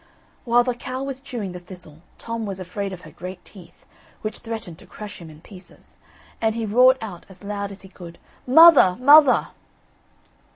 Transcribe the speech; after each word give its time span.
While 0.45 0.63
the 0.63 0.73
cow 0.73 1.03
was 1.03 1.21
chewing 1.21 1.51
the 1.51 1.59
thistle 1.59 2.01
Tom 2.17 2.47
was 2.47 2.59
afraid 2.59 2.91
of 2.91 3.01
her 3.01 3.11
great 3.11 3.45
teeth, 3.45 3.85
which 4.23 4.39
threatened 4.39 4.79
to 4.79 4.87
crush 4.87 5.21
him 5.21 5.29
in 5.29 5.41
pieces, 5.41 5.95
and 6.41 6.55
he 6.55 6.65
roared 6.65 6.97
out 7.01 7.23
as 7.29 7.43
loud 7.43 7.71
as 7.71 7.83
he 7.83 7.87
could: 7.89 8.17
"Mother, 8.47 8.97
mother!" 8.99 9.49